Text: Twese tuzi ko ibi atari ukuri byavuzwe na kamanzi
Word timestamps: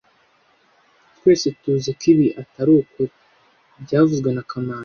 Twese 1.15 1.47
tuzi 1.59 1.89
ko 1.99 2.03
ibi 2.11 2.27
atari 2.41 2.69
ukuri 2.81 3.09
byavuzwe 3.83 4.29
na 4.35 4.43
kamanzi 4.49 4.79